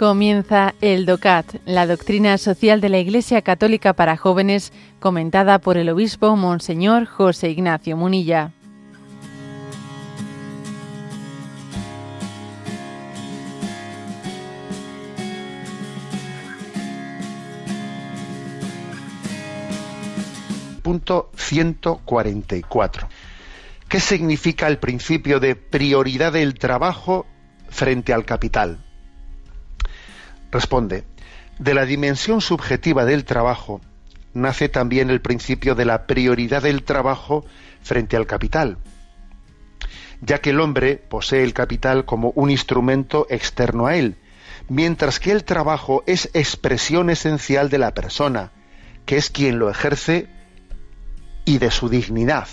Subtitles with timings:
[0.00, 5.90] Comienza el DOCAT, la doctrina social de la Iglesia Católica para jóvenes, comentada por el
[5.90, 8.50] obispo Monseñor José Ignacio Munilla.
[20.80, 23.06] Punto 144.
[23.86, 27.26] ¿Qué significa el principio de prioridad del trabajo
[27.68, 28.89] frente al capital?
[30.50, 31.04] Responde,
[31.58, 33.80] de la dimensión subjetiva del trabajo
[34.32, 37.44] nace también el principio de la prioridad del trabajo
[37.82, 38.78] frente al capital,
[40.20, 44.16] ya que el hombre posee el capital como un instrumento externo a él,
[44.68, 48.52] mientras que el trabajo es expresión esencial de la persona,
[49.06, 50.28] que es quien lo ejerce
[51.44, 52.48] y de su dignidad.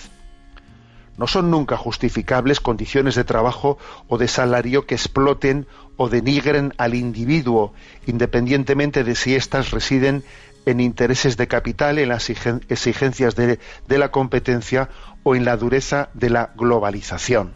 [1.17, 6.93] No son nunca justificables condiciones de trabajo o de salario que exploten o denigren al
[6.93, 7.73] individuo,
[8.05, 10.23] independientemente de si éstas residen
[10.67, 13.57] en intereses de capital, en las exigencias de,
[13.87, 14.89] la competencia
[15.23, 17.53] o en la dureza de la globalización.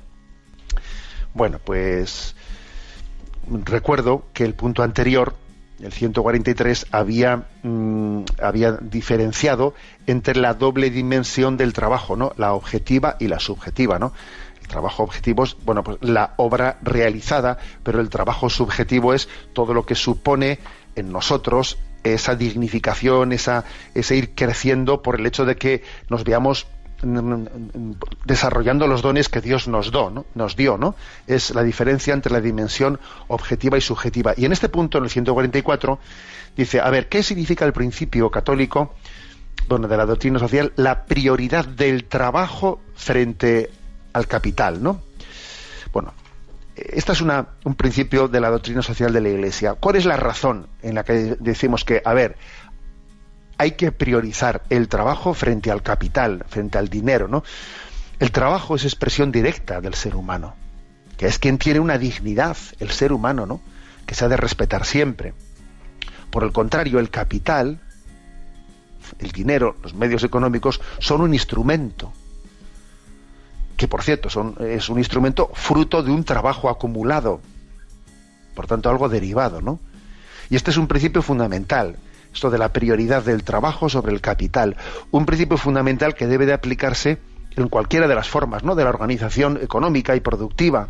[1.34, 2.36] Bueno, pues
[3.66, 5.36] recuerdo que el punto anterior,
[5.84, 9.74] el 143, había, mm, había diferenciado
[10.08, 12.34] entre la doble dimensión del trabajo, ¿no?
[12.38, 14.14] La objetiva y la subjetiva, ¿no?
[14.72, 19.86] trabajo objetivo es, bueno, pues la obra realizada, pero el trabajo subjetivo es todo lo
[19.86, 20.60] que supone
[20.96, 26.68] en nosotros esa dignificación, esa, ese ir creciendo por el hecho de que nos veamos
[28.26, 30.26] desarrollando los dones que Dios nos, do, ¿no?
[30.36, 30.96] nos dio, ¿no?
[31.28, 34.34] Es la diferencia entre la dimensión objetiva y subjetiva.
[34.38, 36.00] Y en este punto, en el 144,
[36.56, 38.94] dice, a ver, ¿qué significa el principio católico,
[39.68, 43.70] bueno, de la doctrina social, la prioridad del trabajo frente
[44.14, 45.02] al capital, ¿no?
[45.94, 46.14] Bueno,
[46.76, 49.74] este es un principio de la doctrina social de la Iglesia.
[49.74, 52.38] ¿Cuál es la razón en la que decimos que, a ver,
[53.62, 57.44] hay que priorizar el trabajo frente al capital, frente al dinero, ¿no?
[58.20, 60.56] El trabajo es expresión directa del ser humano,
[61.16, 63.62] que es quien tiene una dignidad, el ser humano, ¿no?
[64.08, 65.36] Que se ha de respetar siempre.
[66.32, 67.80] Por el contrario, el capital,
[69.20, 72.12] el dinero, los medios económicos son un instrumento
[73.78, 77.42] que por cierto son, es un instrumento fruto de un trabajo acumulado,
[78.56, 79.80] por tanto algo derivado, ¿no?
[80.50, 81.98] Y este es un principio fundamental,
[82.34, 84.78] esto de la prioridad del trabajo sobre el capital,
[85.12, 87.20] un principio fundamental que debe de aplicarse
[87.56, 88.76] en cualquiera de las formas, ¿no?
[88.76, 90.90] De la organización económica y productiva.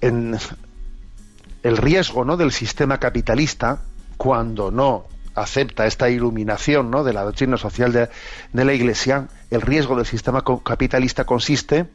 [0.00, 0.38] En
[1.62, 2.36] el riesgo, ¿no?
[2.36, 3.80] Del sistema capitalista,
[4.16, 7.04] cuando no acepta esta iluminación ¿no?
[7.04, 8.08] de la doctrina social de,
[8.52, 11.86] la Iglesia, el riesgo del sistema capitalista consiste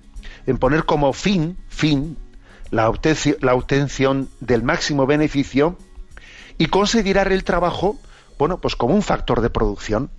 [0.45, 2.17] en poner como fin, fin,
[2.69, 5.77] la, obtención del máximo beneficio
[6.61, 7.97] y considerar el trabajo,
[8.37, 10.11] bueno, pues como un factor de producción.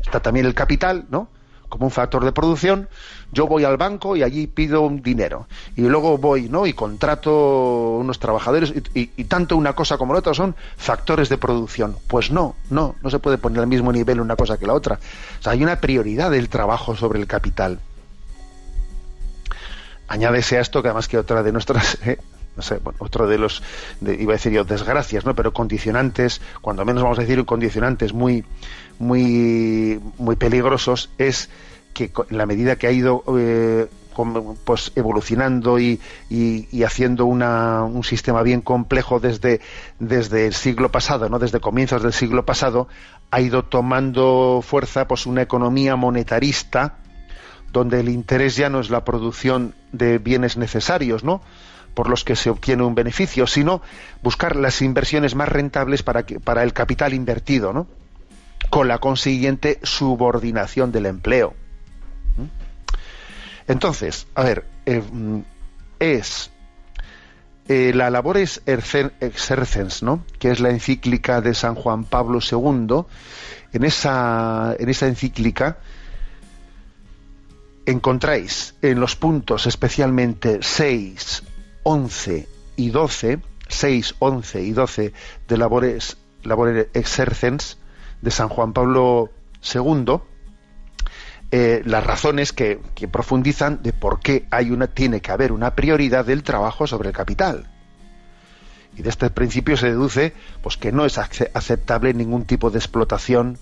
[0.00, 1.28] Está también el capital, ¿no?
[1.68, 2.88] como un factor de producción,
[3.32, 5.46] yo voy al banco y allí pido un dinero.
[5.74, 6.66] Y luego voy, ¿no?
[6.66, 11.96] Y contrato unos trabajadores y, tanto una cosa como la otra son factores de producción.
[12.08, 15.00] Pues no, no, no se puede poner al mismo nivel una cosa que la otra.
[15.38, 17.78] O sea, hay una prioridad del trabajo sobre el capital.
[20.08, 22.18] Añádese a esto que además que otra de nuestras eh,
[22.56, 23.62] no sé, bueno, otro de los,
[24.00, 25.34] iba a decir yo, desgracias, ¿no?
[25.34, 28.44] Pero condicionantes, cuando menos vamos a decir condicionantes muy,
[28.98, 31.48] muy, muy peligrosos es
[31.94, 33.88] que en la medida que ha ido eh,
[34.64, 39.60] pues evolucionando y, y, haciendo una, un sistema bien complejo desde,
[39.98, 41.38] desde el siglo pasado, ¿no?
[41.38, 42.88] desde comienzos del siglo pasado,
[43.30, 46.96] ha ido tomando fuerza pues una economía monetarista
[47.72, 51.40] donde el interés ya no es la producción de bienes necesarios, ¿no?
[51.94, 53.82] Por los que se obtiene un beneficio, sino
[54.22, 57.86] buscar las inversiones más rentables para, que, para el capital invertido, ¿no?
[58.70, 61.54] con la consiguiente subordinación del empleo.
[62.36, 63.70] ¿Mm?
[63.70, 65.02] Entonces, a ver, eh,
[65.98, 66.50] es
[67.68, 70.24] eh, la labores exercens, ¿no?
[70.38, 73.04] que es la encíclica de San Juan Pablo II,
[73.72, 75.78] en esa, en esa encíclica
[77.86, 81.42] encontráis en los puntos especialmente 6,
[81.82, 85.12] 11 y 12, 6, 11 y 12
[85.48, 87.78] de labores, labores exercens,
[88.22, 89.30] de San Juan Pablo
[89.74, 90.20] II,
[91.50, 92.80] eh, las razones que,
[93.10, 97.14] profundizan de por qué hay una, tiene que haber una prioridad del trabajo sobre el
[97.14, 97.68] capital.
[98.96, 100.32] Y de este principio se deduce
[100.62, 103.58] pues, que no es aceptable ningún tipo de explotación,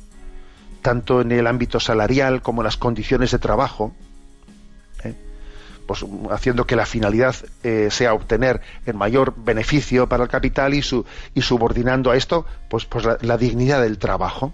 [0.82, 3.92] tanto en el ámbito salarial como en las condiciones de trabajo.
[5.90, 7.34] Pues haciendo que la finalidad
[7.64, 11.04] eh, sea obtener el mayor beneficio para el capital y su
[11.34, 14.52] y subordinando a esto pues pues la, dignidad del trabajo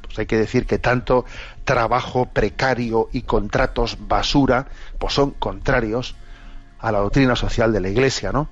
[0.00, 1.26] pues hay que decir que tanto
[1.66, 4.68] trabajo precario y contratos basura
[4.98, 6.16] pues son contrarios
[6.78, 8.48] a la doctrina social de la Iglesia, ¿no?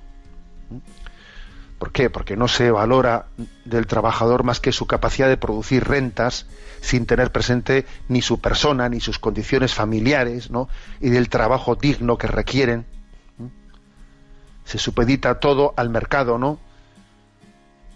[1.79, 2.09] ¿Por qué?
[2.09, 3.27] Porque no se valora
[3.63, 6.45] del trabajador más que su capacidad de producir rentas
[6.81, 10.67] sin tener presente ni su persona ni sus condiciones familiares, ¿no?
[10.99, 12.85] Y del trabajo digno que requieren.
[14.65, 16.59] Se supedita todo al mercado, ¿no?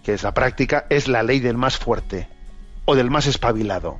[0.02, 2.26] Que es la práctica, es la ley del más fuerte
[2.86, 3.98] o del más espabilado.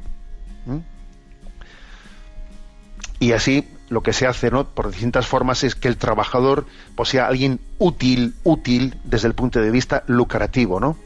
[3.20, 4.64] Y así lo que se hace ¿no?
[4.64, 9.60] por distintas formas es que el trabajador pues, sea alguien útil, útil desde el punto
[9.60, 10.96] de vista lucrativo, ¿no?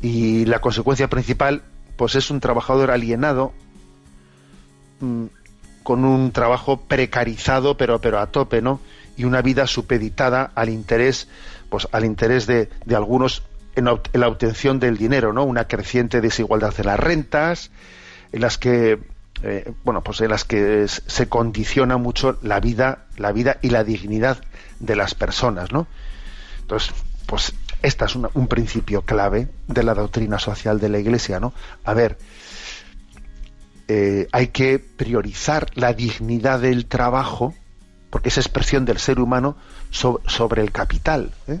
[0.00, 1.62] Y la consecuencia principal
[1.96, 3.52] pues es un trabajador alienado
[5.00, 5.24] mm,
[5.82, 8.80] con un trabajo precarizado pero pero a tope, ¿no?
[9.16, 11.28] Y una vida supeditada al interés
[11.70, 13.42] pues al interés de, de algunos
[13.76, 15.44] en, la obtención del dinero, ¿no?
[15.44, 17.70] Una creciente desigualdad en las rentas,
[18.32, 18.98] en las que
[19.46, 23.84] eh, bueno, pues en las que se condiciona mucho la vida, la vida y la
[23.84, 24.38] dignidad
[24.80, 25.86] de las personas, ¿no?
[26.60, 26.94] Entonces,
[27.26, 27.52] pues
[27.82, 31.52] este es un principio clave de la doctrina social de la Iglesia, ¿no?
[31.84, 32.16] A ver,
[33.86, 37.54] eh, hay que priorizar la dignidad del trabajo,
[38.08, 39.56] porque es expresión del ser humano
[39.90, 41.32] sobre el capital.
[41.48, 41.60] ¿eh?